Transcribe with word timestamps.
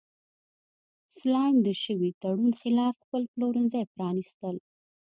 سلایم 1.17 1.57
د 1.67 1.69
شوي 1.83 2.09
تړون 2.21 2.51
خلاف 2.61 2.93
خپل 3.03 3.23
پلورنځي 3.33 3.81
پرانیستل. 3.93 4.55